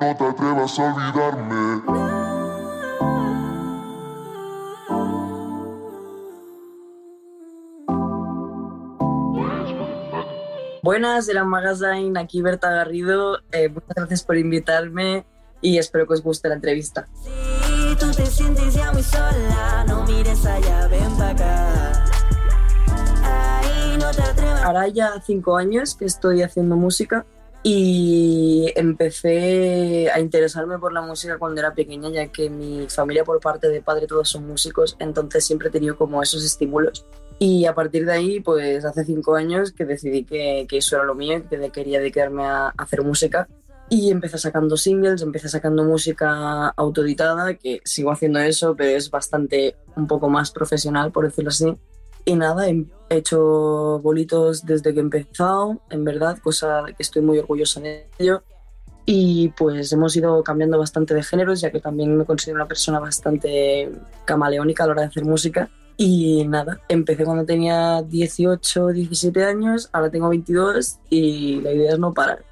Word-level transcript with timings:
No 0.00 0.16
te 0.16 0.24
atrevas 0.24 0.78
a 0.78 0.94
olvidarme. 0.94 1.82
Buenas 10.82 11.26
de 11.26 11.34
la 11.34 11.44
Magazine, 11.44 12.18
aquí 12.20 12.42
Berta 12.42 12.70
Garrido. 12.70 13.38
Eh, 13.52 13.68
muchas 13.68 13.94
gracias 13.94 14.22
por 14.24 14.36
invitarme 14.36 15.24
y 15.60 15.78
espero 15.78 16.06
que 16.06 16.14
os 16.14 16.22
guste 16.22 16.48
la 16.48 16.56
entrevista. 16.56 17.08
Si 17.22 17.96
tú 17.96 18.10
te 18.10 18.26
sientes 18.26 18.74
ya 18.74 18.92
muy 18.92 19.02
sola, 19.02 19.84
no 19.86 20.04
mires 20.04 20.44
allá, 20.44 20.88
ven 20.88 21.16
para 21.16 21.30
acá. 21.30 22.04
Ay, 23.22 23.96
no 23.98 24.10
te 24.10 24.22
atrevas. 24.22 24.62
Ahora 24.62 24.88
ya 24.88 25.22
cinco 25.24 25.56
años 25.56 25.94
que 25.94 26.04
estoy 26.04 26.42
haciendo 26.42 26.76
música 26.76 27.24
y 27.66 28.70
empecé 28.76 30.10
a 30.10 30.20
interesarme 30.20 30.78
por 30.78 30.92
la 30.92 31.00
música 31.00 31.38
cuando 31.38 31.62
era 31.62 31.74
pequeña, 31.74 32.10
ya 32.10 32.26
que 32.26 32.50
mi 32.50 32.86
familia 32.90 33.24
por 33.24 33.40
parte 33.40 33.70
de 33.70 33.80
padre 33.80 34.06
todos 34.06 34.28
son 34.28 34.46
músicos, 34.46 34.96
entonces 34.98 35.46
siempre 35.46 35.68
he 35.68 35.70
tenido 35.70 35.96
como 35.96 36.22
esos 36.22 36.44
estímulos. 36.44 37.06
Y 37.38 37.64
a 37.64 37.74
partir 37.74 38.04
de 38.04 38.12
ahí, 38.12 38.40
pues 38.40 38.84
hace 38.84 39.06
cinco 39.06 39.34
años 39.34 39.72
que 39.72 39.86
decidí 39.86 40.24
que, 40.24 40.66
que 40.68 40.76
eso 40.76 40.96
era 40.96 41.06
lo 41.06 41.14
mío, 41.14 41.42
que 41.48 41.70
quería 41.70 42.00
dedicarme 42.00 42.44
a 42.44 42.68
hacer 42.76 43.02
música. 43.02 43.48
Y 43.88 44.10
empecé 44.10 44.36
sacando 44.36 44.76
singles, 44.76 45.22
empecé 45.22 45.48
sacando 45.48 45.84
música 45.84 46.68
autoeditada, 46.68 47.54
que 47.54 47.80
sigo 47.84 48.10
haciendo 48.12 48.40
eso, 48.40 48.76
pero 48.76 48.90
es 48.90 49.10
bastante 49.10 49.74
un 49.96 50.06
poco 50.06 50.28
más 50.28 50.50
profesional, 50.50 51.12
por 51.12 51.24
decirlo 51.24 51.48
así. 51.48 51.74
Y 52.26 52.34
nada, 52.36 52.66
he 53.14 53.18
hecho 53.18 54.00
bolitos 54.02 54.64
desde 54.64 54.92
que 54.92 55.00
he 55.00 55.02
empezado, 55.02 55.80
en 55.90 56.04
verdad, 56.04 56.38
cosa 56.38 56.84
que 56.86 57.02
estoy 57.02 57.22
muy 57.22 57.38
orgullosa 57.38 57.80
de 57.80 58.08
ello. 58.18 58.42
Y 59.06 59.48
pues 59.50 59.92
hemos 59.92 60.16
ido 60.16 60.42
cambiando 60.42 60.78
bastante 60.78 61.14
de 61.14 61.22
géneros, 61.22 61.60
ya 61.60 61.70
que 61.70 61.80
también 61.80 62.16
me 62.16 62.24
considero 62.24 62.56
una 62.56 62.68
persona 62.68 62.98
bastante 63.00 63.90
camaleónica 64.24 64.84
a 64.84 64.86
la 64.86 64.92
hora 64.92 65.02
de 65.02 65.08
hacer 65.08 65.24
música. 65.24 65.68
Y 65.96 66.46
nada, 66.48 66.80
empecé 66.88 67.24
cuando 67.24 67.44
tenía 67.44 68.02
18, 68.02 68.88
17 68.88 69.44
años, 69.44 69.90
ahora 69.92 70.10
tengo 70.10 70.28
22 70.28 70.98
y 71.10 71.60
la 71.60 71.72
idea 71.72 71.92
es 71.92 71.98
no 71.98 72.12
parar. 72.12 72.42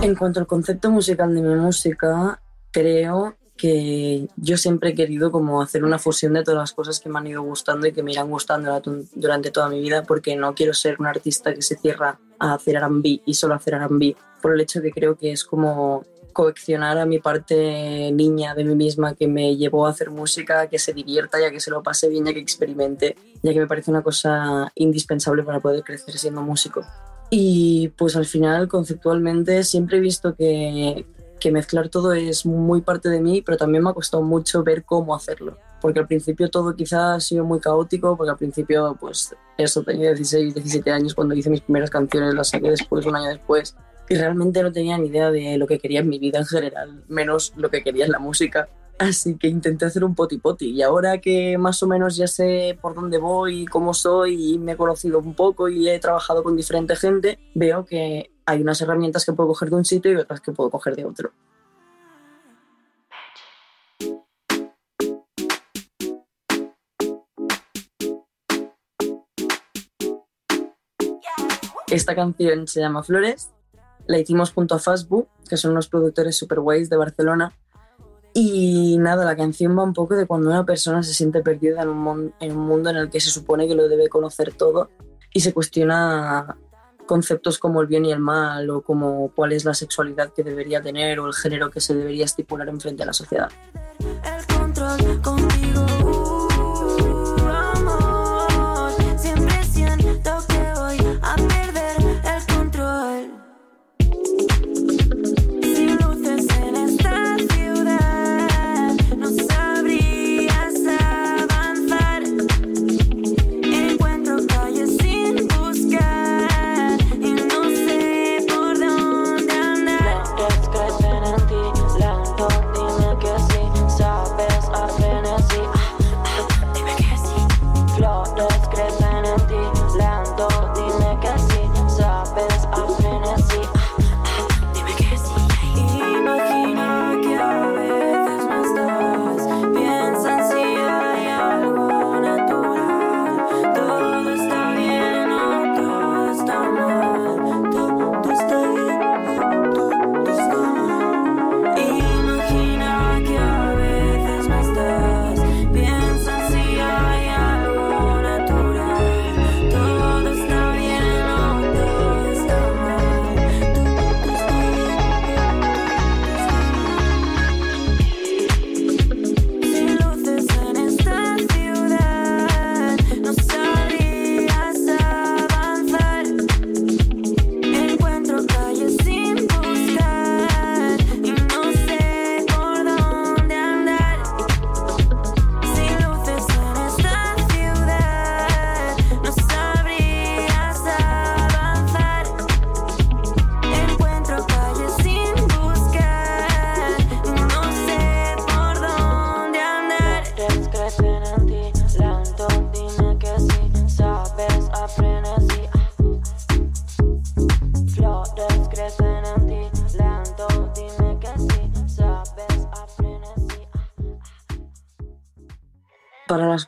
En 0.00 0.14
cuanto 0.14 0.38
al 0.38 0.46
concepto 0.46 0.90
musical 0.90 1.34
de 1.34 1.42
mi 1.42 1.54
música, 1.56 2.40
creo 2.72 3.36
que 3.56 4.28
yo 4.36 4.56
siempre 4.56 4.90
he 4.90 4.94
querido 4.94 5.32
como 5.32 5.60
hacer 5.60 5.84
una 5.84 5.98
fusión 5.98 6.34
de 6.34 6.44
todas 6.44 6.60
las 6.60 6.72
cosas 6.72 7.00
que 7.00 7.08
me 7.08 7.18
han 7.18 7.26
ido 7.26 7.42
gustando 7.42 7.88
y 7.88 7.92
que 7.92 8.04
me 8.04 8.12
irán 8.12 8.30
gustando 8.30 8.80
durante- 9.16 9.50
toda 9.50 9.68
mi 9.68 9.80
vida, 9.80 10.04
porque 10.04 10.36
no 10.36 10.54
quiero 10.54 10.72
ser 10.74 10.96
un 11.00 11.06
artista 11.06 11.52
que 11.52 11.62
se 11.62 11.76
cierra 11.76 12.20
a 12.38 12.54
hacer 12.54 12.76
R&B 12.76 13.22
y 13.26 13.34
solo 13.34 13.54
hacer 13.54 13.74
R&B, 13.74 14.14
por 14.40 14.54
el 14.54 14.60
hecho 14.60 14.80
que 14.80 14.92
creo 14.92 15.16
que 15.16 15.32
es 15.32 15.42
como 15.44 16.04
coleccionar 16.32 16.98
a 16.98 17.04
mi 17.06 17.18
parte 17.18 18.12
niña 18.12 18.54
de 18.54 18.62
mí 18.62 18.76
misma 18.76 19.16
que 19.16 19.26
me 19.26 19.56
llevó 19.56 19.88
a 19.88 19.90
hacer 19.90 20.10
música, 20.10 20.68
que 20.68 20.78
se 20.78 20.92
divierta, 20.92 21.40
ya 21.40 21.50
que 21.50 21.58
se 21.58 21.72
lo 21.72 21.82
pase 21.82 22.08
bien, 22.08 22.26
ya 22.26 22.32
que 22.32 22.38
experimente, 22.38 23.16
ya 23.42 23.52
que 23.52 23.58
me 23.58 23.66
parece 23.66 23.90
una 23.90 24.02
cosa 24.04 24.70
indispensable 24.76 25.42
para 25.42 25.58
poder 25.58 25.82
crecer 25.82 26.16
siendo 26.16 26.42
músico. 26.42 26.82
Y 27.28 27.88
pues 27.98 28.14
al 28.14 28.24
final, 28.24 28.68
conceptualmente, 28.68 29.64
siempre 29.64 29.96
he 29.96 30.00
visto 30.00 30.36
que, 30.36 31.04
que 31.38 31.52
mezclar 31.52 31.88
todo 31.88 32.12
es 32.12 32.44
muy 32.46 32.80
parte 32.80 33.08
de 33.08 33.20
mí, 33.20 33.42
pero 33.42 33.56
también 33.56 33.84
me 33.84 33.90
ha 33.90 33.94
costado 33.94 34.22
mucho 34.22 34.62
ver 34.62 34.84
cómo 34.84 35.14
hacerlo. 35.14 35.56
Porque 35.80 36.00
al 36.00 36.06
principio 36.06 36.50
todo 36.50 36.74
quizás 36.74 37.16
ha 37.16 37.20
sido 37.20 37.44
muy 37.44 37.60
caótico, 37.60 38.16
porque 38.16 38.30
al 38.30 38.36
principio, 38.36 38.96
pues 38.98 39.34
eso, 39.56 39.82
tenía 39.82 40.12
16, 40.12 40.54
17 40.54 40.90
años 40.90 41.14
cuando 41.14 41.34
hice 41.34 41.50
mis 41.50 41.60
primeras 41.60 41.90
canciones, 41.90 42.34
las 42.34 42.48
saqué 42.48 42.70
después, 42.70 43.06
un 43.06 43.16
año 43.16 43.28
después, 43.28 43.76
y 44.08 44.14
realmente 44.14 44.62
no 44.62 44.72
tenía 44.72 44.98
ni 44.98 45.08
idea 45.08 45.30
de 45.30 45.58
lo 45.58 45.66
que 45.66 45.78
quería 45.78 46.00
en 46.00 46.08
mi 46.08 46.18
vida 46.18 46.38
en 46.38 46.46
general, 46.46 47.04
menos 47.08 47.52
lo 47.56 47.70
que 47.70 47.82
quería 47.82 48.06
en 48.06 48.12
la 48.12 48.18
música. 48.18 48.68
Así 48.98 49.36
que 49.36 49.46
intenté 49.46 49.84
hacer 49.84 50.02
un 50.02 50.16
poti 50.16 50.38
poti 50.38 50.70
y 50.70 50.82
ahora 50.82 51.18
que 51.18 51.56
más 51.56 51.80
o 51.84 51.86
menos 51.86 52.16
ya 52.16 52.26
sé 52.26 52.76
por 52.80 52.96
dónde 52.96 53.18
voy, 53.18 53.64
cómo 53.66 53.94
soy 53.94 54.54
y 54.54 54.58
me 54.58 54.72
he 54.72 54.76
conocido 54.76 55.20
un 55.20 55.34
poco 55.34 55.68
y 55.68 55.88
he 55.88 56.00
trabajado 56.00 56.42
con 56.42 56.56
diferente 56.56 56.96
gente, 56.96 57.38
veo 57.54 57.84
que 57.84 58.32
hay 58.48 58.62
unas 58.62 58.80
herramientas 58.80 59.26
que 59.26 59.34
puedo 59.34 59.50
coger 59.50 59.68
de 59.68 59.76
un 59.76 59.84
sitio 59.84 60.10
y 60.10 60.16
otras 60.16 60.40
que 60.40 60.52
puedo 60.52 60.70
coger 60.70 60.96
de 60.96 61.04
otro. 61.04 61.30
Esta 71.88 72.14
canción 72.14 72.66
se 72.66 72.80
llama 72.80 73.02
Flores, 73.02 73.50
la 74.06 74.18
hicimos 74.18 74.52
junto 74.52 74.74
a 74.74 74.78
Fastbu, 74.78 75.26
que 75.46 75.58
son 75.58 75.72
unos 75.72 75.88
productores 75.88 76.34
super 76.34 76.60
guays 76.60 76.88
de 76.88 76.96
Barcelona. 76.96 77.52
Y 78.32 78.96
nada, 78.98 79.26
la 79.26 79.36
canción 79.36 79.76
va 79.76 79.82
un 79.82 79.92
poco 79.92 80.14
de 80.14 80.26
cuando 80.26 80.48
una 80.48 80.64
persona 80.64 81.02
se 81.02 81.12
siente 81.12 81.42
perdida 81.42 81.82
en 81.82 81.88
un, 81.88 82.34
en 82.40 82.56
un 82.56 82.66
mundo 82.66 82.88
en 82.88 82.96
el 82.96 83.10
que 83.10 83.20
se 83.20 83.28
supone 83.28 83.68
que 83.68 83.74
lo 83.74 83.88
debe 83.88 84.08
conocer 84.08 84.54
todo 84.54 84.88
y 85.34 85.40
se 85.40 85.52
cuestiona 85.52 86.56
conceptos 87.08 87.58
como 87.58 87.80
el 87.80 87.88
bien 87.88 88.04
y 88.04 88.12
el 88.12 88.20
mal 88.20 88.70
o 88.70 88.82
como 88.82 89.32
cuál 89.34 89.52
es 89.52 89.64
la 89.64 89.74
sexualidad 89.74 90.32
que 90.32 90.44
debería 90.44 90.80
tener 90.80 91.18
o 91.18 91.26
el 91.26 91.34
género 91.34 91.68
que 91.70 91.80
se 91.80 91.96
debería 91.96 92.24
estipular 92.24 92.68
en 92.68 92.80
frente 92.80 93.02
a 93.02 93.06
la 93.06 93.12
sociedad. 93.12 93.50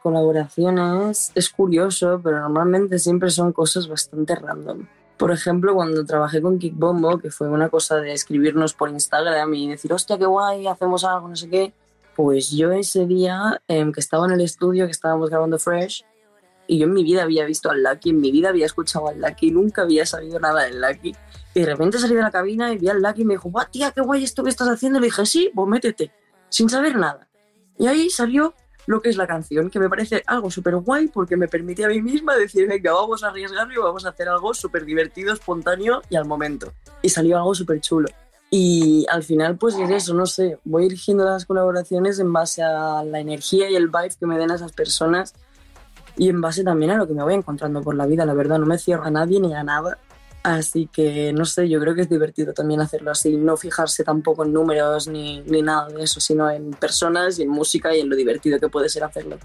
Colaboraciones 0.01 1.33
es 1.35 1.51
curioso, 1.51 2.21
pero 2.23 2.41
normalmente 2.41 2.99
siempre 2.99 3.31
son 3.31 3.53
cosas 3.53 3.89
bastante 3.89 4.35
random. 4.35 4.87
Por 5.17 5.33
ejemplo, 5.33 5.75
cuando 5.75 6.05
trabajé 6.05 6.41
con 6.41 6.59
Kick 6.59 6.75
Bombo, 6.77 7.19
que 7.19 7.31
fue 7.31 7.49
una 7.49 7.69
cosa 7.69 7.97
de 7.97 8.13
escribirnos 8.13 8.73
por 8.75 8.89
Instagram 8.89 9.53
y 9.55 9.69
decir, 9.69 9.93
hostia, 9.93 10.19
qué 10.19 10.25
guay, 10.25 10.67
hacemos 10.67 11.05
algo, 11.05 11.29
no 11.29 11.37
sé 11.37 11.49
qué, 11.51 11.75
pues 12.17 12.51
yo 12.51 12.73
ese 12.73 13.07
día 13.07 13.63
em, 13.69 13.93
que 13.93 14.01
estaba 14.01 14.27
en 14.27 14.33
el 14.33 14.41
estudio, 14.41 14.87
que 14.87 14.93
estábamos 14.93 15.31
grabando 15.31 15.59
Fresh, 15.59 16.05
y 16.67 16.79
yo 16.79 16.87
en 16.87 16.93
mi 16.93 17.03
vida 17.03 17.23
había 17.23 17.45
visto 17.45 17.69
al 17.71 17.83
Lucky, 17.83 18.11
en 18.11 18.21
mi 18.21 18.31
vida 18.31 18.49
había 18.51 18.67
escuchado 18.67 19.09
al 19.09 19.21
Lucky, 19.21 19.51
nunca 19.51 19.83
había 19.83 20.07
sabido 20.07 20.39
nada 20.39 20.63
del 20.65 20.81
Lucky. 20.81 21.15
Y 21.53 21.61
de 21.61 21.67
repente 21.67 21.99
salí 21.99 22.15
de 22.15 22.23
la 22.23 22.31
cabina 22.31 22.73
y 22.73 22.79
vi 22.79 22.89
al 22.89 23.03
Lucky 23.03 23.23
y 23.23 23.25
me 23.25 23.35
dijo, 23.35 23.51
¡guau, 23.51 23.67
tía, 23.71 23.91
qué 23.91 24.01
guay 24.03 24.23
esto 24.23 24.45
que 24.45 24.51
estás 24.51 24.69
haciendo! 24.69 25.01
Le 25.01 25.07
dije, 25.07 25.27
sí, 25.27 25.51
pues 25.53 25.69
métete, 25.69 26.13
sin 26.49 26.69
saber 26.69 26.97
nada. 26.97 27.29
Y 27.77 27.89
ahí 27.89 28.09
salió 28.09 28.55
lo 28.87 29.01
que 29.01 29.11
es 29.11 29.17
la 29.17 29.27
canción, 29.27 29.71
que 29.71 29.79
me 29.79 29.89
parece 29.89 30.23
algo 30.27 30.51
súper 30.51 30.77
guay 30.77 31.09
porque 31.09 31.37
me 31.37 31.49
permite 31.49 31.85
a 31.85 31.89
mí 31.89 32.01
misma 32.03 32.37
decir, 32.37 32.69
venga, 32.69 32.93
vamos 32.93 33.23
a 33.23 33.29
arriesgarlo 33.29 33.73
y 33.73 33.79
vamos 33.79 34.05
a 34.05 34.11
hacer 34.11 34.29
algo 34.29 34.55
súper 34.55 34.85
divertido, 34.85 35.33
espontáneo 35.33 36.03
y 36.11 36.17
al 36.17 36.25
momento. 36.25 36.73
Y 37.03 37.09
salió 37.09 37.37
algo 37.37 37.55
súper 37.55 37.81
chulo. 37.81 38.09
Y 38.51 39.07
al 39.09 39.23
final, 39.23 39.57
pues 39.57 39.77
es 39.77 39.89
eso, 39.91 40.13
no 40.13 40.27
sé, 40.27 40.59
voy 40.65 40.87
eligiendo 40.87 41.25
las 41.25 41.47
colaboraciones 41.47 42.19
en 42.19 42.33
base 42.33 42.63
a 42.63 43.05
la 43.05 43.21
energía 43.21 43.71
y 43.71 43.77
el 43.77 43.89
vibe 43.89 44.17
que 44.19 44.27
me 44.27 44.39
den 44.39 44.51
esas 44.51 44.73
personas 44.73 45.35
y 46.17 46.29
en 46.29 46.41
base 46.41 46.65
también 46.65 46.91
a 46.91 46.97
lo 46.97 47.07
que 47.07 47.15
me 47.15 47.23
voy 47.23 47.35
encontrando 47.35 47.81
por 47.81 47.95
la 47.95 48.07
vida, 48.07 48.27
la 48.27 48.35
verdad, 48.35 48.59
no 48.59 48.67
me 48.67 48.77
cierro 48.77 49.05
a 49.05 49.11
nadie 49.11 49.41
ni 49.41 49.55
a 49.55 49.63
nada. 49.63 49.99
Así 50.43 50.89
que, 50.91 51.33
no 51.35 51.45
sé, 51.45 51.69
yo 51.69 51.79
creo 51.81 51.95
que 51.95 52.03
es 52.03 52.09
divertido 52.09 52.55
también 52.55 52.81
hacerlo 52.81 53.11
así, 53.11 53.37
no 53.37 53.59
fijarse 53.59 54.05
tampoco 54.05 54.45
en 54.45 54.53
números 54.55 55.07
ni, 55.07 55.43
ni 55.43 55.61
nada 55.61 55.89
de 55.89 56.03
eso, 56.03 56.19
sino 56.19 56.51
en 56.51 56.71
personas 56.71 57.39
y 57.39 57.43
en 57.43 57.51
música 57.51 57.95
y 57.95 58.01
en 58.01 58.09
lo 58.09 58.17
divertido 58.17 58.59
que 58.59 58.69
puede 58.69 58.89
ser 58.89 59.05
hacerlo. 59.05 59.39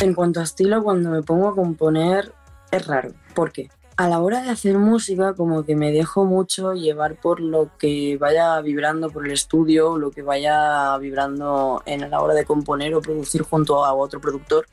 En 0.00 0.14
cuanto 0.14 0.40
a 0.40 0.44
estilo, 0.44 0.82
cuando 0.82 1.10
me 1.10 1.22
pongo 1.22 1.48
a 1.48 1.54
componer 1.54 2.32
es 2.70 2.86
raro. 2.86 3.12
¿Por 3.34 3.50
qué? 3.50 3.68
A 3.98 4.10
la 4.10 4.20
hora 4.20 4.42
de 4.42 4.50
hacer 4.50 4.76
música, 4.76 5.32
como 5.32 5.64
que 5.64 5.74
me 5.74 5.90
dejo 5.90 6.26
mucho 6.26 6.74
llevar 6.74 7.16
por 7.16 7.40
lo 7.40 7.70
que 7.78 8.18
vaya 8.18 8.60
vibrando 8.60 9.08
por 9.08 9.24
el 9.24 9.32
estudio, 9.32 9.96
lo 9.96 10.10
que 10.10 10.20
vaya 10.20 10.98
vibrando 10.98 11.82
en 11.86 12.10
la 12.10 12.20
hora 12.20 12.34
de 12.34 12.44
componer 12.44 12.94
o 12.94 13.00
producir 13.00 13.40
junto 13.40 13.86
a 13.86 13.94
otro 13.94 14.20
productor. 14.20 14.66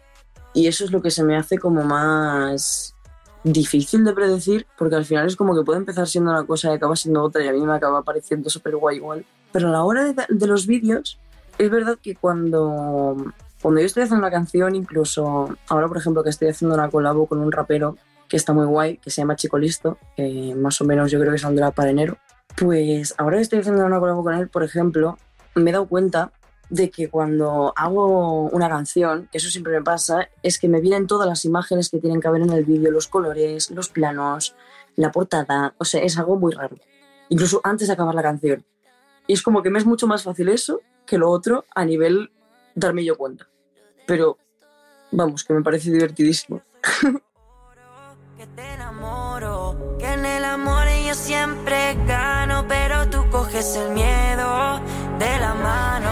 Y 0.53 0.67
eso 0.67 0.83
es 0.83 0.91
lo 0.91 1.01
que 1.01 1.09
se 1.09 1.23
me 1.23 1.37
hace 1.37 1.57
como 1.57 1.83
más 1.83 2.95
difícil 3.45 4.03
de 4.03 4.11
predecir, 4.11 4.67
porque 4.77 4.95
al 4.95 5.05
final 5.05 5.25
es 5.27 5.37
como 5.37 5.55
que 5.55 5.63
puede 5.63 5.79
empezar 5.79 6.05
siendo 6.05 6.31
una 6.31 6.45
cosa 6.45 6.71
y 6.71 6.75
acaba 6.75 6.97
siendo 6.97 7.23
otra, 7.23 7.45
y 7.45 7.47
a 7.47 7.53
mí 7.53 7.61
me 7.61 7.73
acaba 7.73 8.03
pareciendo 8.03 8.49
súper 8.49 8.75
guay 8.75 8.97
igual. 8.97 9.25
Pero 9.53 9.69
a 9.69 9.71
la 9.71 9.85
hora 9.85 10.03
de, 10.03 10.47
los 10.47 10.67
vídeos, 10.67 11.17
es 11.57 11.71
verdad 11.71 11.97
que 12.01 12.13
cuando, 12.17 13.15
cuando 13.61 13.79
yo 13.79 13.85
estoy 13.85 14.03
haciendo 14.03 14.25
una 14.25 14.35
canción, 14.35 14.75
incluso 14.75 15.55
ahora 15.69 15.87
por 15.87 15.95
ejemplo 15.95 16.25
que 16.25 16.29
estoy 16.29 16.49
haciendo 16.49 16.75
una 16.75 16.89
colabo 16.89 17.25
con 17.25 17.39
un 17.39 17.53
rapero 17.53 17.95
que 18.33 18.37
está 18.37 18.51
muy 18.51 18.65
guay, 18.65 18.97
que 18.97 19.11
se 19.11 19.21
llama 19.21 19.35
Chico 19.35 19.59
Listo, 19.59 19.99
que 20.17 20.55
más 20.57 20.81
o 20.81 20.85
menos 20.85 21.11
yo 21.11 21.19
creo 21.19 21.31
que 21.31 21.37
saldrá 21.37 21.69
para 21.69 21.91
enero, 21.91 22.17
pues 22.57 23.13
ahora 23.19 23.35
que 23.37 23.43
estoy 23.43 23.59
haciendo 23.59 23.85
una 23.85 23.99
colabo 23.99 24.23
con 24.23 24.33
él, 24.33 24.49
por 24.49 24.63
ejemplo, 24.63 25.19
me 25.53 25.69
he 25.69 25.73
dado 25.73 25.85
cuenta 25.85 26.31
de 26.71 26.89
que 26.89 27.11
cuando 27.11 27.73
hago 27.75 28.49
una 28.49 28.67
canción, 28.69 29.29
que 29.31 29.37
eso 29.37 29.51
siempre 29.51 29.73
me 29.73 29.83
pasa, 29.83 30.29
es 30.41 30.57
que 30.57 30.67
me 30.67 30.81
vienen 30.81 31.05
todas 31.05 31.29
las 31.29 31.45
imágenes 31.45 31.91
que 31.91 31.99
tienen 31.99 32.19
que 32.21 32.27
haber 32.27 32.41
en 32.41 32.49
el 32.53 32.65
vídeo, 32.65 32.89
los 32.89 33.07
colores, 33.07 33.69
los 33.69 33.89
planos, 33.89 34.55
la 34.95 35.11
portada, 35.11 35.75
o 35.77 35.85
sea, 35.85 36.01
es 36.01 36.17
algo 36.17 36.35
muy 36.35 36.53
raro. 36.53 36.75
Incluso 37.29 37.61
antes 37.63 37.87
de 37.87 37.93
acabar 37.93 38.15
la 38.15 38.23
canción. 38.23 38.65
Y 39.27 39.33
es 39.33 39.43
como 39.43 39.61
que 39.61 39.69
me 39.69 39.77
es 39.77 39.85
mucho 39.85 40.07
más 40.07 40.23
fácil 40.23 40.49
eso 40.49 40.81
que 41.05 41.19
lo 41.19 41.29
otro 41.29 41.65
a 41.75 41.85
nivel 41.85 42.31
darme 42.73 43.05
yo 43.05 43.15
cuenta. 43.15 43.47
Pero, 44.07 44.39
vamos, 45.11 45.43
que 45.43 45.53
me 45.53 45.61
parece 45.61 45.91
divertidísimo. 45.91 46.63
Que 48.43 48.61
te 48.61 48.73
enamoro, 48.73 49.95
que 49.97 50.11
en 50.11 50.25
el 50.25 50.43
amor 50.43 50.85
yo 51.07 51.15
siempre 51.15 51.95
gano, 52.05 52.65
pero 52.67 53.07
tú 53.07 53.23
coges 53.29 53.77
el 53.77 53.91
miedo 53.91 54.81
de 55.17 55.39
la 55.39 55.53
mano, 55.53 56.11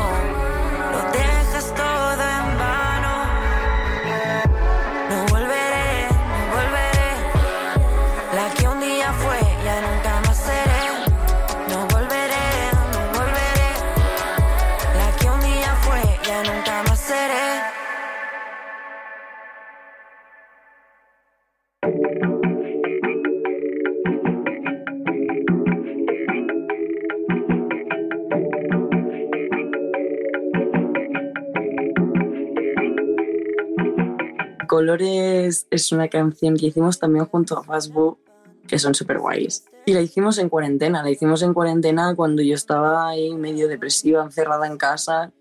Es 35.00 35.92
una 35.92 36.08
canción 36.08 36.58
que 36.58 36.68
hicimos 36.68 37.00
también 37.00 37.26
junto 37.26 37.58
a 37.58 37.64
Fastbook, 37.64 38.20
que 38.68 38.80
son 38.80 38.94
súper 38.96 39.20
guays. 39.20 39.66
Y 39.86 39.94
la 39.94 40.02
hicimos 40.02 40.38
en 40.38 40.50
cuarentena, 40.50 41.02
la 41.04 41.10
hicimos 41.10 41.42
en 41.42 41.54
cuarentena 41.54 42.16
cuando 42.16 42.42
yo 42.42 42.56
estaba 42.56 43.10
ahí 43.10 43.34
medio 43.36 43.68
depresiva, 43.68 44.24
encerrada 44.24 44.68
en 44.68 44.78
casa. 44.78 45.32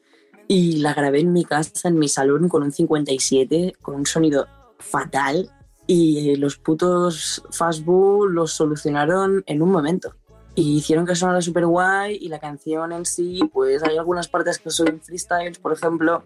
Y 0.49 0.78
la 0.78 0.95
grabé 0.95 1.21
en 1.21 1.33
mi 1.33 1.45
casa, 1.45 1.88
en 1.88 1.99
mi 1.99 2.09
salón, 2.09 2.49
con 2.49 2.62
un 2.62 2.73
57, 2.73 3.75
con 3.80 3.95
un 3.97 4.07
sonido 4.07 4.47
fatal. 4.78 5.50
Y 5.87 6.37
los 6.37 6.57
putos 6.57 7.42
Fastbook 7.50 8.30
los 8.30 8.52
solucionaron 8.52 9.42
en 9.47 9.62
un 9.62 9.71
momento. 9.71 10.14
Y 10.54 10.78
hicieron 10.78 11.07
que 11.07 11.14
sonara 11.14 11.40
súper 11.40 11.66
guay 11.66 12.19
y 12.21 12.28
la 12.28 12.40
canción 12.40 12.92
en 12.92 13.07
sí, 13.07 13.40
pues 13.52 13.83
hay 13.83 13.97
algunas 13.97 14.28
partes 14.28 14.59
que 14.59 14.71
son 14.71 15.00
freestyles, 15.00 15.59
por 15.59 15.73
ejemplo, 15.73 16.25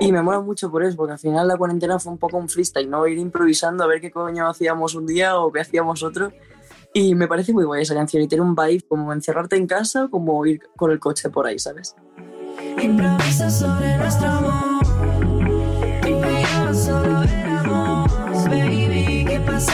y 0.00 0.12
me 0.12 0.22
mola 0.22 0.40
mucho 0.40 0.70
por 0.70 0.82
eso, 0.82 0.96
porque 0.96 1.12
al 1.12 1.18
final 1.18 1.48
la 1.48 1.56
cuarentena 1.56 1.98
fue 1.98 2.12
un 2.12 2.18
poco 2.18 2.36
un 2.36 2.48
freestyle, 2.48 2.88
¿no? 2.88 3.06
Ir 3.06 3.18
improvisando 3.18 3.84
a 3.84 3.86
ver 3.86 4.00
qué 4.00 4.10
coño 4.10 4.48
hacíamos 4.48 4.94
un 4.94 5.06
día 5.06 5.38
o 5.38 5.50
qué 5.52 5.60
hacíamos 5.60 6.02
otro. 6.02 6.32
Y 6.92 7.14
me 7.14 7.28
parece 7.28 7.52
muy 7.52 7.64
guay 7.64 7.82
esa 7.82 7.94
canción 7.94 8.22
y 8.22 8.28
tiene 8.28 8.42
un 8.42 8.54
vibe 8.54 8.84
como 8.88 9.12
encerrarte 9.12 9.56
en 9.56 9.66
casa, 9.66 10.08
como 10.10 10.44
ir 10.46 10.60
con 10.76 10.90
el 10.90 10.98
coche 10.98 11.30
por 11.30 11.46
ahí, 11.46 11.58
¿sabes? 11.58 11.94
Improvisa 12.82 13.50
sobre 13.50 13.96
nuestro 13.98 14.28
amor. 14.28 14.86
Y 16.06 16.74
solo 16.74 17.22
éramos, 17.22 18.10
baby. 18.48 19.24
¿Qué 19.26 19.40
pasa 19.40 19.72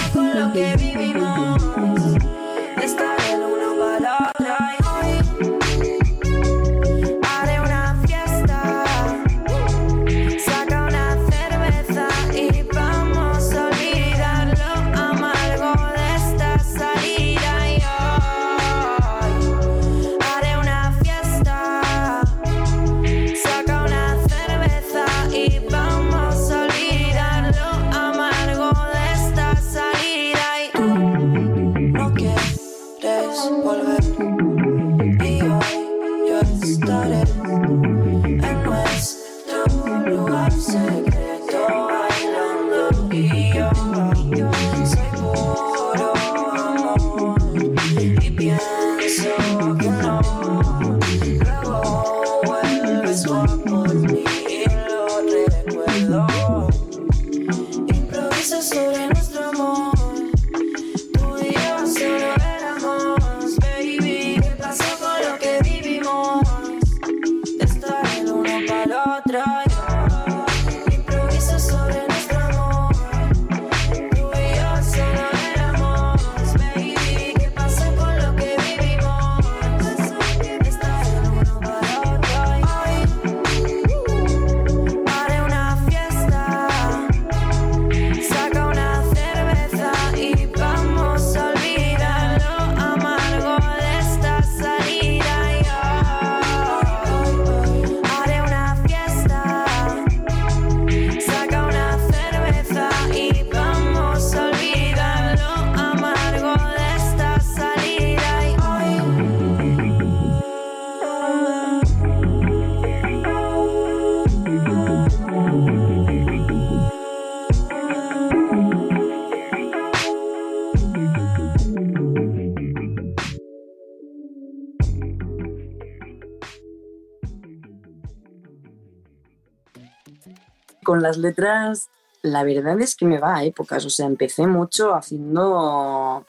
Con 130.83 131.03
las 131.03 131.19
letras, 131.19 131.89
la 132.23 132.45
verdad 132.45 132.81
es 132.81 132.97
que 132.97 133.05
me 133.05 133.19
va 133.19 133.37
a 133.37 133.45
épocas. 133.45 133.85
O 133.85 133.91
sea, 133.91 134.07
empecé 134.07 134.47
mucho 134.47 134.95
haciendo, 134.95 136.25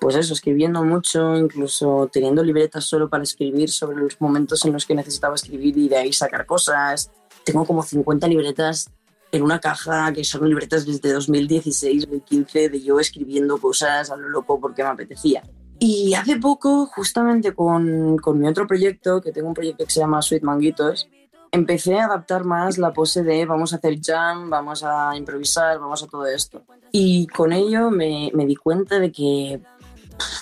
pues 0.00 0.16
eso, 0.16 0.34
escribiendo 0.34 0.82
mucho, 0.84 1.36
incluso 1.36 2.08
teniendo 2.12 2.42
libretas 2.42 2.84
solo 2.84 3.08
para 3.08 3.22
escribir 3.22 3.70
sobre 3.70 3.96
los 3.96 4.20
momentos 4.20 4.64
en 4.64 4.72
los 4.72 4.86
que 4.86 4.94
necesitaba 4.94 5.34
escribir 5.34 5.76
y 5.76 5.88
de 5.88 5.96
ahí 5.96 6.12
sacar 6.12 6.46
cosas. 6.46 7.10
Tengo 7.44 7.64
como 7.64 7.82
50 7.82 8.28
libretas 8.28 8.90
en 9.32 9.42
una 9.42 9.60
caja 9.60 10.12
que 10.12 10.24
son 10.24 10.48
libretas 10.48 10.84
desde 10.86 11.12
2016, 11.12 12.02
2015, 12.02 12.68
de 12.68 12.82
yo 12.82 12.98
escribiendo 12.98 13.58
cosas 13.58 14.10
a 14.10 14.16
lo 14.16 14.28
loco 14.28 14.60
porque 14.60 14.82
me 14.82 14.90
apetecía. 14.90 15.42
Y 15.78 16.12
hace 16.12 16.36
poco, 16.36 16.84
justamente 16.86 17.54
con, 17.54 18.18
con 18.18 18.38
mi 18.38 18.46
otro 18.46 18.66
proyecto, 18.66 19.22
que 19.22 19.32
tengo 19.32 19.48
un 19.48 19.54
proyecto 19.54 19.84
que 19.86 19.90
se 19.90 20.00
llama 20.00 20.20
Sweet 20.20 20.42
Manguitos, 20.42 21.08
empecé 21.52 21.98
a 21.98 22.06
adaptar 22.06 22.44
más 22.44 22.78
la 22.78 22.92
pose 22.92 23.22
de 23.22 23.44
vamos 23.46 23.72
a 23.72 23.76
hacer 23.76 23.98
jam, 24.02 24.50
vamos 24.50 24.82
a 24.84 25.16
improvisar, 25.16 25.78
vamos 25.78 26.02
a 26.02 26.06
todo 26.06 26.26
esto. 26.26 26.62
Y 26.92 27.26
con 27.28 27.52
ello 27.52 27.90
me, 27.90 28.30
me 28.34 28.46
di 28.46 28.56
cuenta 28.56 28.98
de 28.98 29.12
que 29.12 29.60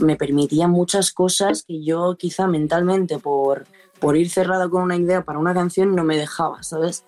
me 0.01 0.17
permitía 0.17 0.69
muchas 0.69 1.13
cosas 1.13 1.63
que 1.63 1.83
yo 1.83 2.17
quizá 2.19 2.47
mentalmente 2.47 3.19
por, 3.19 3.67
por 4.01 4.17
ir 4.17 4.31
cerrada 4.31 4.69
con 4.69 4.83
una 4.83 4.97
idea 4.97 5.23
para 5.23 5.39
una 5.39 5.55
canción 5.55 5.95
no 5.95 6.05
me 6.05 6.17
dejaba, 6.17 6.63
¿sabes? 6.63 7.05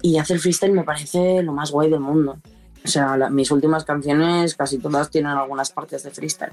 Y 0.00 0.18
hacer 0.18 0.38
freestyle 0.38 0.72
me 0.72 0.84
parece 0.84 1.42
lo 1.42 1.52
más 1.52 1.70
guay 1.70 1.90
del 1.90 2.00
mundo. 2.00 2.38
O 2.84 2.88
sea, 2.88 3.16
mis 3.30 3.50
últimas 3.50 3.84
canciones 3.84 4.54
casi 4.56 4.78
todas 4.78 5.10
tienen 5.10 5.32
algunas 5.32 5.70
partes 5.70 6.02
de 6.02 6.10
freestyle. 6.10 6.52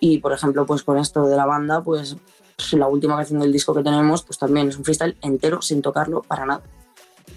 Y 0.00 0.18
por 0.18 0.32
ejemplo, 0.32 0.66
pues 0.66 0.82
con 0.82 0.98
esto 0.98 1.26
de 1.26 1.36
la 1.36 1.46
banda, 1.46 1.82
pues 1.82 2.16
la 2.72 2.88
última 2.88 3.16
canción 3.16 3.40
del 3.40 3.52
disco 3.52 3.74
que 3.74 3.82
tenemos, 3.82 4.22
pues 4.22 4.38
también 4.38 4.68
es 4.68 4.76
un 4.76 4.84
freestyle 4.84 5.16
entero 5.22 5.62
sin 5.62 5.82
tocarlo 5.82 6.22
para 6.22 6.46
nada. 6.46 6.62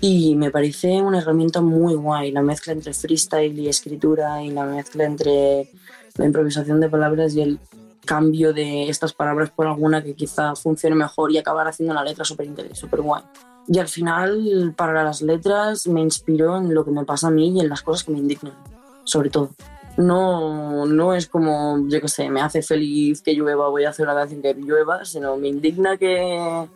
Y 0.01 0.35
me 0.35 0.49
parece 0.49 1.01
una 1.01 1.19
herramienta 1.19 1.61
muy 1.61 1.95
guay, 1.95 2.31
la 2.31 2.41
mezcla 2.41 2.73
entre 2.73 2.93
freestyle 2.93 3.57
y 3.59 3.67
escritura 3.67 4.41
y 4.41 4.51
la 4.51 4.65
mezcla 4.65 5.03
entre 5.03 5.69
la 6.15 6.25
improvisación 6.25 6.79
de 6.79 6.89
palabras 6.89 7.35
y 7.35 7.41
el 7.41 7.59
cambio 8.05 8.53
de 8.53 8.89
estas 8.89 9.13
palabras 9.13 9.51
por 9.51 9.67
alguna 9.67 10.03
que 10.03 10.15
quizá 10.15 10.55
funcione 10.55 10.95
mejor 10.95 11.31
y 11.31 11.37
acabar 11.37 11.67
haciendo 11.67 11.93
una 11.93 12.03
letra 12.03 12.23
súper 12.23 12.47
súper 12.73 13.01
guay. 13.01 13.23
Y 13.67 13.77
al 13.77 13.87
final, 13.87 14.73
para 14.75 15.03
las 15.03 15.21
letras, 15.21 15.85
me 15.85 16.01
inspiró 16.01 16.57
en 16.57 16.73
lo 16.73 16.83
que 16.85 16.91
me 16.91 17.05
pasa 17.05 17.27
a 17.27 17.31
mí 17.31 17.55
y 17.55 17.59
en 17.59 17.69
las 17.69 17.83
cosas 17.83 18.03
que 18.03 18.11
me 18.11 18.19
indignan, 18.19 18.53
sobre 19.03 19.29
todo. 19.29 19.51
No, 19.99 20.85
no 20.85 21.13
es 21.13 21.27
como, 21.27 21.85
yo 21.89 21.99
qué 21.99 22.07
sé, 22.07 22.29
me 22.29 22.39
hace 22.39 22.61
feliz 22.61 23.21
que 23.21 23.33
llueva, 23.33 23.67
voy 23.67 23.83
a 23.83 23.89
hacer 23.89 24.05
una 24.05 24.15
canción 24.15 24.41
que 24.41 24.53
llueva, 24.53 25.03
sino 25.03 25.35
me 25.35 25.49
indigna 25.49 25.97
que, 25.97 26.69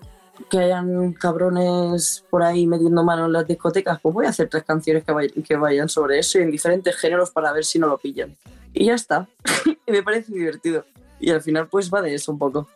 que 0.49 0.59
hayan 0.59 1.13
cabrones 1.13 2.25
por 2.29 2.43
ahí 2.43 2.67
metiendo 2.67 3.01
mano 3.01 3.27
en 3.27 3.31
las 3.31 3.47
discotecas, 3.47 4.01
pues 4.01 4.13
voy 4.13 4.25
a 4.25 4.29
hacer 4.29 4.49
tres 4.49 4.65
canciones 4.65 5.05
que, 5.05 5.41
que 5.41 5.55
vayan 5.55 5.87
sobre 5.87 6.19
eso 6.19 6.37
y 6.37 6.41
en 6.41 6.51
diferentes 6.51 6.97
géneros 6.97 7.31
para 7.31 7.53
ver 7.53 7.63
si 7.63 7.79
no 7.79 7.87
lo 7.87 7.97
pillan. 7.97 8.35
Y 8.73 8.87
ya 8.87 8.95
está. 8.95 9.25
y 9.87 9.91
me 9.93 10.03
parece 10.03 10.33
divertido. 10.33 10.83
Y 11.17 11.29
al 11.29 11.41
final 11.41 11.69
pues 11.69 11.89
va 11.89 12.01
de 12.01 12.15
eso 12.15 12.29
un 12.29 12.39
poco. 12.39 12.67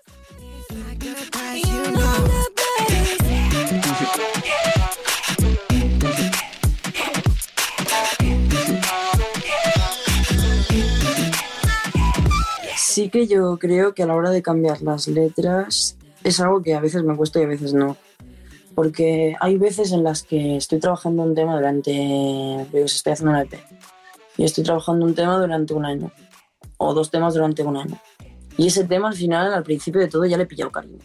Sí 12.98 13.10
que 13.10 13.27
yo 13.27 13.60
creo 13.60 13.94
que 13.94 14.01
a 14.01 14.08
la 14.08 14.16
hora 14.16 14.32
de 14.32 14.42
cambiar 14.42 14.82
las 14.82 15.08
letras 15.08 16.00
es 16.24 16.39
algo 16.39 16.63
que 16.63 16.74
a 16.74 16.80
veces 16.80 17.04
me 17.04 17.16
cuesta 17.16 17.39
y 17.39 17.44
a 17.44 17.48
veces 17.48 17.75
no. 17.75 17.96
Porque 18.74 19.36
hay 19.39 19.56
veces 19.60 19.92
en 19.92 20.04
las 20.04 20.24
que 20.24 20.58
estoy 20.58 20.80
trabajando 20.80 21.22
un 21.22 21.36
tema 21.36 21.56
durante, 21.58 22.66
pues 22.72 22.96
estoy 22.96 23.13
haciendo 23.13 23.34
una 23.34 23.44
EP, 23.44 23.54
y 24.38 24.46
estoy 24.46 24.63
trabajando 24.63 25.06
un 25.06 25.13
tema 25.13 25.38
durante 25.38 25.75
un 25.75 25.86
año, 25.86 26.12
o 26.77 26.96
dos 26.96 27.12
temas 27.12 27.36
durante 27.36 27.62
un 27.62 27.77
año. 27.77 28.00
Y 28.58 28.66
ese 28.66 28.84
tema 28.84 29.10
al 29.10 29.16
final, 29.16 29.54
al 29.54 29.62
principio 29.62 30.01
de 30.01 30.08
todo, 30.08 30.25
ya 30.25 30.36
le 30.36 30.46
he 30.46 30.48
pillado 30.48 30.72
cariño. 30.72 30.98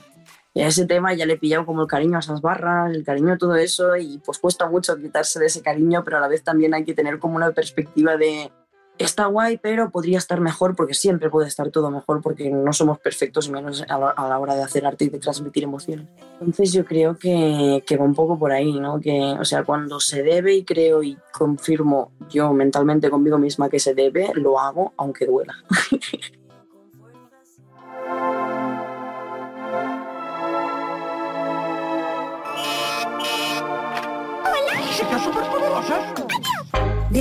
Y 0.54 0.62
a 0.62 0.68
ese 0.68 0.86
tema 0.86 1.12
ya 1.12 1.26
le 1.26 1.34
he 1.34 1.38
pillado 1.38 1.66
como 1.66 1.82
el 1.82 1.88
cariño 1.88 2.16
a 2.16 2.20
esas 2.20 2.40
barras, 2.40 2.90
el 2.94 3.04
cariño 3.04 3.34
a 3.34 3.36
todo 3.36 3.54
eso, 3.56 3.98
y 3.98 4.16
pues 4.24 4.38
cuesta 4.38 4.66
mucho 4.66 4.96
quitarse 4.96 5.38
de 5.38 5.44
ese 5.44 5.60
cariño, 5.60 6.02
pero 6.04 6.16
a 6.16 6.20
la 6.20 6.28
vez 6.28 6.42
también 6.42 6.72
hay 6.72 6.86
que 6.86 6.94
tener 6.94 7.18
como 7.18 7.36
una 7.36 7.50
perspectiva 7.50 8.16
de, 8.16 8.50
está 8.98 9.26
guay, 9.26 9.58
pero 9.58 9.90
podría 9.90 10.18
estar 10.18 10.40
mejor 10.40 10.76
porque 10.76 10.94
siempre 10.94 11.30
puede 11.30 11.48
estar 11.48 11.70
todo 11.70 11.90
mejor 11.90 12.20
porque 12.22 12.50
no 12.50 12.72
somos 12.72 12.98
perfectos, 12.98 13.48
menos 13.50 13.84
a 13.88 13.98
la, 13.98 14.38
hora 14.38 14.54
de 14.54 14.62
hacer 14.62 14.86
arte 14.86 15.06
y 15.06 15.08
de 15.08 15.18
transmitir 15.18 15.64
emociones. 15.64 16.06
Entonces 16.40 16.72
yo 16.72 16.84
creo 16.84 17.16
que, 17.16 17.82
que, 17.86 17.96
va 17.96 18.04
un 18.04 18.14
poco 18.14 18.38
por 18.38 18.52
ahí, 18.52 18.78
¿no? 18.78 19.00
Que, 19.00 19.20
o 19.38 19.44
sea, 19.44 19.64
cuando 19.64 20.00
se 20.00 20.22
debe 20.22 20.54
y 20.54 20.64
creo 20.64 21.02
y 21.02 21.16
confirmo 21.32 22.12
yo 22.30 22.52
mentalmente 22.52 23.10
conmigo 23.10 23.38
misma 23.38 23.68
que 23.68 23.78
se 23.78 23.94
debe, 23.94 24.30
lo 24.34 24.58
hago 24.58 24.92
aunque 24.96 25.26
duela. 25.26 25.54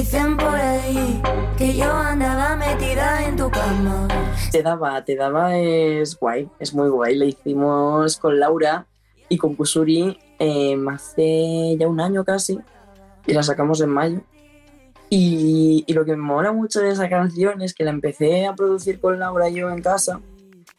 Dicen 0.01 0.35
por 0.35 0.55
ahí 0.55 1.21
que 1.59 1.75
yo 1.77 1.93
andaba 1.93 2.55
metida 2.55 3.23
en 3.27 3.35
tu 3.35 3.51
cama. 3.51 4.07
Te 4.51 4.63
daba, 4.63 5.05
te 5.05 5.15
daba, 5.15 5.55
es 5.55 6.17
guay, 6.17 6.49
es 6.57 6.73
muy 6.73 6.89
guay. 6.89 7.15
Lo 7.15 7.25
hicimos 7.25 8.17
con 8.17 8.39
Laura 8.39 8.87
y 9.29 9.37
con 9.37 9.53
Kusuri 9.53 10.17
eh, 10.39 10.75
hace 10.89 11.77
ya 11.77 11.87
un 11.87 12.01
año 12.01 12.23
casi 12.23 12.57
y 13.27 13.33
la 13.33 13.43
sacamos 13.43 13.79
en 13.81 13.89
mayo. 13.89 14.21
Y, 15.11 15.83
y, 15.85 15.93
lo 15.93 16.03
que 16.03 16.15
me 16.15 16.23
mola 16.23 16.51
mucho 16.51 16.79
de 16.79 16.89
esa 16.89 17.07
canción 17.07 17.61
es 17.61 17.75
que 17.75 17.83
la 17.83 17.91
empecé 17.91 18.47
a 18.47 18.55
producir 18.55 18.99
con 18.99 19.19
Laura 19.19 19.49
y 19.49 19.53
yo 19.57 19.69
en 19.69 19.83
casa. 19.83 20.19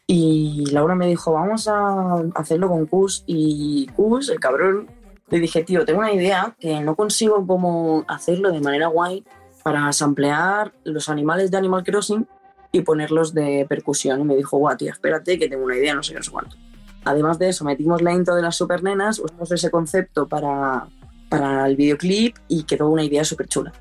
Y 0.09 0.65
Laura 0.73 0.97
me 0.97 1.07
dijo, 1.07 1.35
vamos 1.35 1.69
a 1.69 2.25
hacerlo 2.35 2.69
con 2.69 2.87
Kus. 2.87 3.23
Y 3.29 3.87
Kus, 3.95 4.31
el 4.31 4.41
cabrón, 4.41 4.89
le 5.33 5.41
dije, 5.41 5.65
tío, 5.65 5.87
tengo 5.87 6.01
una 6.01 6.13
idea 6.13 6.55
que 6.61 6.81
no 6.81 6.95
consigo 6.95 7.47
cómo 7.47 8.05
hacerlo 8.07 8.53
de 8.53 8.61
manera 8.61 8.89
guay 8.89 9.25
para 9.63 9.91
samplear 9.95 10.75
los 10.85 11.09
animales 11.09 11.51
de 11.51 11.57
Animal 11.57 11.85
Crossing 11.85 12.29
y 12.71 12.83
ponerlos 12.83 13.33
de 13.33 13.65
percusión. 13.67 14.21
Y 14.21 14.25
me 14.25 14.37
dijo, 14.37 14.59
guau, 14.59 14.77
tío, 14.77 14.93
espérate 14.93 15.39
que 15.39 15.49
tengo 15.49 15.65
una 15.65 15.75
idea, 15.75 15.95
no 15.95 16.03
sé 16.03 16.15
qué, 16.15 16.23
sé 16.23 16.31
cuánto. 16.31 16.57
Además 17.07 17.39
de 17.39 17.49
eso, 17.49 17.65
metimos 17.65 18.03
la 18.03 18.13
intro 18.13 18.35
de 18.35 18.43
las 18.43 18.57
supernenas, 18.57 19.21
usamos 19.21 19.51
ese 19.51 19.71
concepto 19.71 20.29
para, 20.29 20.87
para 21.31 21.67
el 21.67 21.77
videoclip 21.77 22.37
y 22.49 22.65
quedó 22.65 22.91
una 22.91 23.03
idea 23.03 23.25
súper 23.25 23.49
chula. 23.49 23.73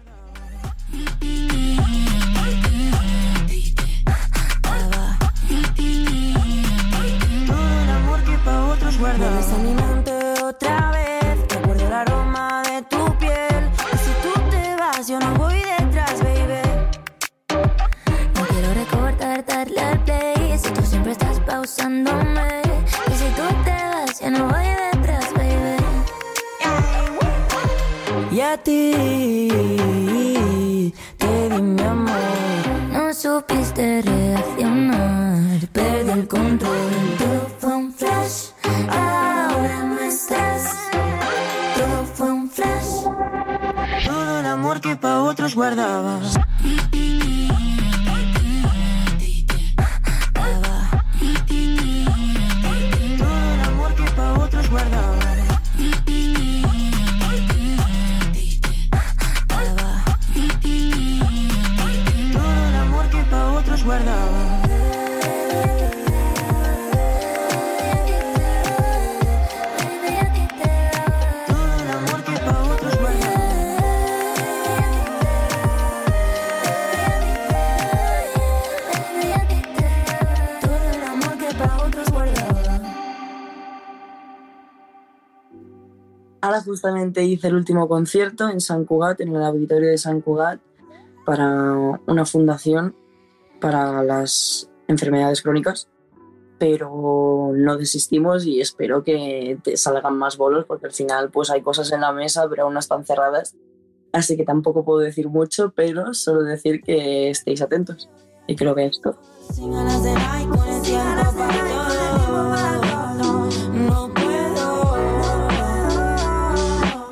Justamente 86.82 87.24
hice 87.24 87.48
el 87.48 87.56
último 87.56 87.88
concierto 87.88 88.50
en 88.50 88.60
San 88.60 88.86
Cugat, 88.86 89.22
en 89.22 89.36
el 89.36 89.44
auditorio 89.44 89.90
de 89.90 90.00
San 90.00 90.20
Cugat, 90.20 90.60
para 91.28 92.00
una 92.08 92.26
fundación 92.26 92.96
para 93.60 94.02
las 94.02 94.68
enfermedades 94.88 95.44
crónicas, 95.44 95.90
pero 96.58 97.52
no 97.54 97.78
desistimos 97.78 98.48
y 98.48 98.62
espero 98.62 99.04
que 99.04 99.60
te 99.64 99.78
salgan 99.78 100.18
más 100.18 100.38
bolos 100.38 100.66
porque 100.66 100.88
al 100.88 100.92
final 100.92 101.30
pues 101.30 101.52
hay 101.52 101.62
cosas 101.62 101.92
en 101.92 102.02
la 102.02 102.12
mesa 102.14 102.50
pero 102.50 102.64
aún 102.64 102.74
no 102.74 102.80
están 102.80 103.06
cerradas, 103.06 103.56
así 104.12 104.36
que 104.36 104.44
tampoco 104.44 104.84
puedo 104.84 105.02
decir 105.02 105.30
mucho, 105.30 105.72
pero 105.76 106.16
solo 106.16 106.42
decir 106.42 106.82
que 106.82 107.30
estéis 107.30 107.62
atentos. 107.62 108.10
Y 108.48 108.56
creo 108.56 108.74
que 108.74 108.88
esto. 108.88 109.16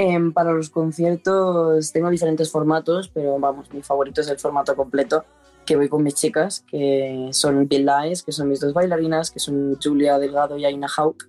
Em, 0.02 0.32
para 0.32 0.54
los 0.54 0.70
conciertos 0.70 1.92
tengo 1.92 2.10
diferentes 2.10 2.50
formatos, 2.50 3.10
pero 3.10 3.38
vamos, 3.38 3.70
mi 3.74 3.84
favorito 3.84 4.22
es 4.22 4.30
el 4.30 4.40
formato 4.40 4.74
completo, 4.74 5.26
que 5.66 5.76
voy 5.76 5.90
con 5.90 6.04
mis 6.04 6.16
chicas, 6.16 6.64
que 6.72 7.28
son 7.34 7.68
Bill 7.68 7.86
Lies, 7.86 8.24
que 8.24 8.32
son 8.32 8.48
mis 8.48 8.62
dos 8.62 8.74
bailarinas, 8.74 9.30
que 9.30 9.40
son 9.40 9.78
Julia 9.84 10.18
Delgado 10.18 10.58
y 10.58 10.64
Aina 10.64 10.88
Hawk, 10.88 11.28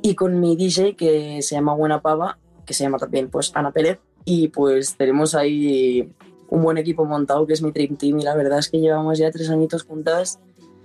y 0.00 0.14
con 0.14 0.38
mi 0.38 0.54
DJ, 0.54 0.94
que 0.94 1.42
se 1.42 1.56
llama 1.56 1.74
Buena 1.74 2.00
Pava, 2.00 2.38
que 2.64 2.72
se 2.72 2.84
llama 2.84 2.98
también 2.98 3.28
pues 3.28 3.50
Ana 3.52 3.72
Pérez, 3.72 3.98
y 4.24 4.46
pues 4.46 4.96
tenemos 4.96 5.34
ahí 5.34 6.08
un 6.50 6.62
buen 6.62 6.78
equipo 6.78 7.04
montado, 7.04 7.48
que 7.48 7.54
es 7.54 7.62
mi 7.62 7.72
Dream 7.72 7.96
Team, 7.96 8.20
y 8.20 8.22
la 8.22 8.36
verdad 8.36 8.60
es 8.60 8.68
que 8.68 8.78
llevamos 8.78 9.18
ya 9.18 9.32
tres 9.32 9.50
añitos 9.50 9.82
juntas 9.82 10.38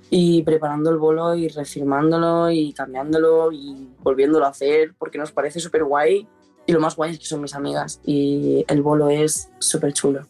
y 0.09 0.41
preparando 0.41 0.89
el 0.89 0.97
bolo 0.97 1.35
y 1.35 1.47
refirmándolo 1.47 2.49
y 2.49 2.73
cambiándolo 2.73 3.51
y 3.51 3.89
volviéndolo 4.01 4.45
a 4.45 4.49
hacer 4.49 4.95
porque 4.97 5.19
nos 5.19 5.31
parece 5.31 5.59
súper 5.59 5.83
guay 5.83 6.27
y 6.67 6.73
lo 6.73 6.81
más 6.81 6.95
guay 6.95 7.13
es 7.13 7.19
que 7.19 7.25
son 7.25 7.41
mis 7.41 7.55
amigas 7.55 8.01
y 8.05 8.65
el 8.67 8.81
bolo 8.81 9.09
es 9.09 9.49
súper 9.59 9.93
chulo. 9.93 10.27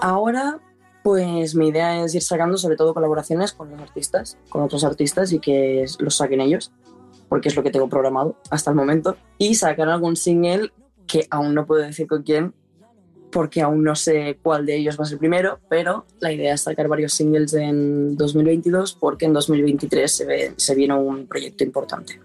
Ahora, 0.00 0.60
pues 1.02 1.54
mi 1.54 1.68
idea 1.68 2.04
es 2.04 2.14
ir 2.14 2.22
sacando 2.22 2.56
sobre 2.56 2.76
todo 2.76 2.94
colaboraciones 2.94 3.52
con 3.52 3.70
los 3.70 3.80
artistas, 3.80 4.38
con 4.48 4.62
otros 4.62 4.84
artistas 4.84 5.32
y 5.32 5.40
que 5.40 5.84
los 5.98 6.16
saquen 6.16 6.40
ellos, 6.40 6.72
porque 7.28 7.48
es 7.48 7.56
lo 7.56 7.62
que 7.64 7.70
tengo 7.70 7.88
programado 7.88 8.36
hasta 8.50 8.70
el 8.70 8.76
momento, 8.76 9.16
y 9.36 9.56
sacar 9.56 9.88
algún 9.88 10.16
single 10.16 10.72
que 11.08 11.26
aún 11.30 11.54
no 11.54 11.66
puedo 11.66 11.82
decir 11.82 12.06
con 12.06 12.22
quién, 12.22 12.54
porque 13.30 13.60
aún 13.62 13.82
no 13.82 13.94
sé 13.94 14.38
cuál 14.42 14.66
de 14.66 14.76
ellos 14.76 14.98
va 14.98 15.04
a 15.04 15.06
ser 15.06 15.18
primero, 15.18 15.60
pero 15.68 16.04
la 16.20 16.32
idea 16.32 16.54
es 16.54 16.62
sacar 16.62 16.88
varios 16.88 17.14
singles 17.14 17.54
en 17.54 18.16
2022 18.16 18.96
porque 18.98 19.26
en 19.26 19.32
2023 19.32 20.10
se, 20.10 20.24
ve, 20.24 20.52
se 20.56 20.74
viene 20.74 20.94
un 20.94 21.26
proyecto 21.26 21.64
importante. 21.64 22.20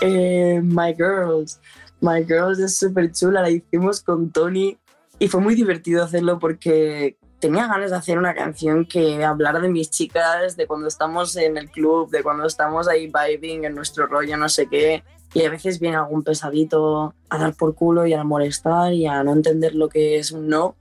Eh, 0.00 0.60
My 0.62 0.94
Girls. 0.94 1.60
My 2.00 2.24
Girls 2.24 2.58
es 2.58 2.76
súper 2.76 3.10
chula, 3.12 3.40
la 3.40 3.50
hicimos 3.50 4.02
con 4.02 4.30
Tony 4.30 4.76
y 5.18 5.28
fue 5.28 5.40
muy 5.40 5.54
divertido 5.54 6.04
hacerlo 6.04 6.38
porque 6.38 7.16
tenía 7.44 7.66
ganas 7.66 7.90
de 7.90 7.96
hacer 7.98 8.16
una 8.16 8.34
canción 8.34 8.86
que 8.86 9.22
hablara 9.22 9.60
de 9.60 9.68
mis 9.68 9.90
chicas, 9.90 10.56
de 10.56 10.66
cuando 10.66 10.88
estamos 10.88 11.36
en 11.36 11.58
el 11.58 11.70
club, 11.70 12.08
de 12.08 12.22
cuando 12.22 12.46
estamos 12.46 12.88
ahí 12.88 13.12
vibing 13.12 13.66
en 13.66 13.74
nuestro 13.74 14.06
rollo, 14.06 14.38
no 14.38 14.48
sé 14.48 14.66
qué. 14.66 15.04
Y 15.34 15.44
a 15.44 15.50
veces 15.50 15.78
viene 15.78 15.98
algún 15.98 16.22
pesadito 16.22 17.14
a 17.28 17.38
dar 17.38 17.52
por 17.52 17.74
culo 17.74 18.06
y 18.06 18.14
a 18.14 18.24
molestar 18.24 18.94
y 18.94 19.06
a 19.06 19.22
no 19.22 19.34
entender 19.34 19.74
lo 19.74 19.90
que 19.90 20.16
es 20.16 20.32
un 20.32 20.48
no. 20.48 20.74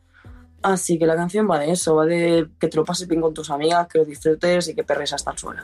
Así 0.61 0.97
que 0.97 1.05
la 1.05 1.17
canción 1.17 1.51
va 1.51 1.59
de 1.59 1.69
eso, 1.69 1.95
va 1.95 2.05
de 2.05 2.47
que 2.57 2.69
te 2.69 2.77
lo 2.77 2.85
pases 2.85 3.09
bien 3.09 3.19
con 3.19 3.33
tus 3.33 3.49
amigas, 3.49 3.85
que 3.89 3.97
lo 3.97 4.05
disfrutes 4.05 4.69
y 4.69 4.73
que 4.73 4.85
perres 4.85 5.11
hasta 5.11 5.31
el 5.31 5.37
suelo. 5.37 5.63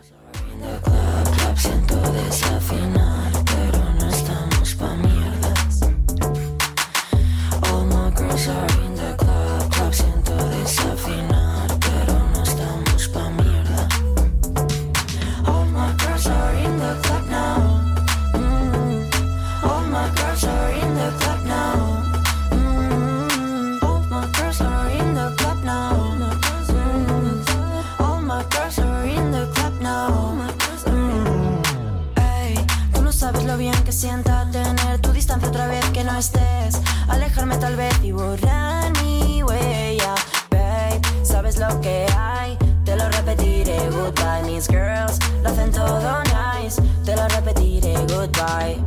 Sienta 33.92 34.48
tener 34.52 35.00
tu 35.00 35.12
distancia 35.12 35.50
otra 35.50 35.68
vez 35.68 35.84
que 35.92 36.04
no 36.04 36.18
estés. 36.18 36.80
Alejarme 37.08 37.58
tal 37.58 37.76
vez 37.76 37.94
y 38.04 38.12
borrar 38.12 38.92
mi 39.02 39.42
huella. 39.42 40.16
Babe, 40.52 41.02
sabes 41.24 41.58
lo 41.58 41.82
que 41.82 42.06
hay, 42.18 42.58
te 42.86 42.96
lo 42.96 43.10
repetiré. 43.10 43.90
Goodbye, 43.90 44.44
mis 44.46 44.68
girls, 44.68 45.20
lo 45.42 45.50
hacen 45.50 45.72
todo 45.72 46.24
nice. 46.24 46.82
Te 47.06 47.16
lo 47.16 47.28
repetiré, 47.30 47.94
goodbye. 48.08 48.78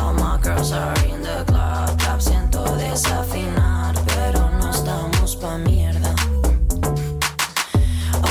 All 0.00 0.14
my 0.14 0.38
girls 0.42 0.72
are 0.72 0.94
in 1.06 1.22
the 1.22 1.44
club, 1.46 2.20
siento 2.20 2.64
desafinar, 2.76 3.94
pero 4.06 4.50
no 4.58 4.70
estamos 4.70 5.36
pa' 5.36 5.58
mierda. 5.58 6.14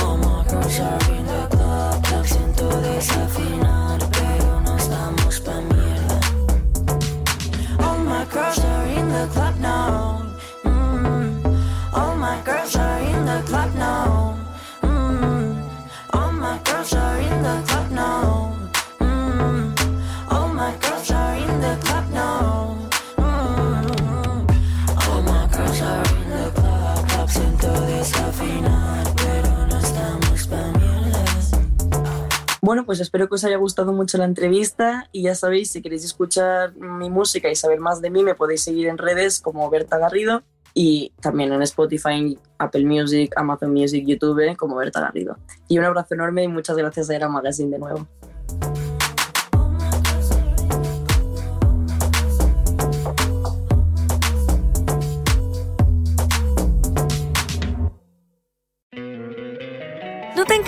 All 0.02 0.18
my 0.18 0.44
girls 0.48 0.78
are 0.80 1.14
in 1.14 1.26
the 1.26 1.48
club, 1.56 2.02
club 2.06 2.26
siento 2.26 2.68
desafinar, 2.82 3.71
the 9.22 9.28
club 9.28 9.60
now. 9.60 10.01
Pues 32.92 33.00
espero 33.00 33.26
que 33.26 33.36
os 33.36 33.44
haya 33.44 33.56
gustado 33.56 33.90
mucho 33.94 34.18
la 34.18 34.26
entrevista 34.26 35.08
y 35.12 35.22
ya 35.22 35.34
sabéis, 35.34 35.70
si 35.70 35.80
queréis 35.80 36.04
escuchar 36.04 36.74
mi 36.76 37.08
música 37.08 37.48
y 37.48 37.56
saber 37.56 37.80
más 37.80 38.02
de 38.02 38.10
mí, 38.10 38.22
me 38.22 38.34
podéis 38.34 38.64
seguir 38.64 38.88
en 38.88 38.98
redes 38.98 39.40
como 39.40 39.70
Berta 39.70 39.96
Garrido 39.96 40.42
y 40.74 41.10
también 41.22 41.50
en 41.54 41.62
Spotify, 41.62 42.38
Apple 42.58 42.84
Music, 42.84 43.32
Amazon 43.34 43.72
Music, 43.72 44.04
YouTube 44.06 44.54
como 44.58 44.76
Berta 44.76 45.00
Garrido. 45.00 45.38
Y 45.68 45.78
un 45.78 45.86
abrazo 45.86 46.12
enorme 46.12 46.42
y 46.42 46.48
muchas 46.48 46.76
gracias 46.76 47.08
a 47.08 47.16
Era 47.16 47.30
Magazine 47.30 47.70
de 47.70 47.78
nuevo. 47.78 48.06